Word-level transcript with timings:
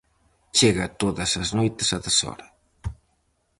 Chega 0.57 0.87
todas 1.01 1.31
as 1.43 1.49
noites 1.57 1.89
a 1.97 1.99
deshora. 2.05 2.45